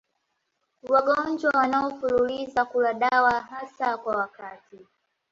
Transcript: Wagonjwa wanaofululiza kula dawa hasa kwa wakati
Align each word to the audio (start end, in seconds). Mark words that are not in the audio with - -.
Wagonjwa 0.89 1.51
wanaofululiza 1.57 2.65
kula 2.65 2.93
dawa 2.93 3.31
hasa 3.39 3.97
kwa 3.97 4.15
wakati 4.17 4.79